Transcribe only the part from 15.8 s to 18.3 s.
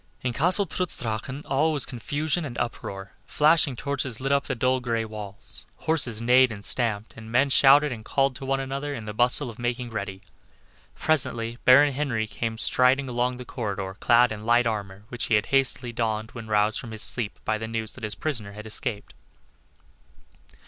donned when roused from his sleep by the news that his